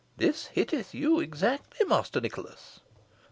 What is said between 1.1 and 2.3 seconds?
exactly, Master